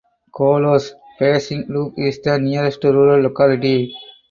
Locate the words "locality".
3.21-3.93